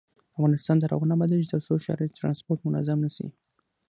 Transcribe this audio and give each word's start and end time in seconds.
افغانستان 0.35 0.77
تر 0.81 0.89
هغو 0.93 1.09
نه 1.09 1.15
ابادیږي، 1.17 1.49
ترڅو 1.53 1.73
ښاري 1.85 2.07
ترانسپورت 2.17 2.59
منظم 2.67 2.99
نشي. 3.05 3.27